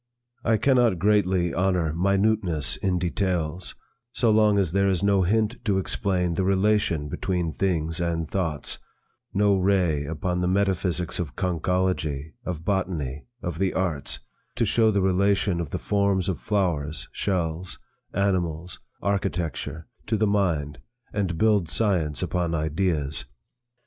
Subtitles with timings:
[0.43, 3.75] I cannot greatly honor minuteness in details,
[4.13, 8.79] so long as there is no hint to explain the relation between things and thoughts;
[9.31, 14.17] no ray upon the metaphysics of conchology, of botany, of the arts,
[14.55, 17.77] to show the relation of the forms of flowers, shells,
[18.11, 20.79] animals, architecture, to the mind,
[21.13, 23.25] and build science upon ideas.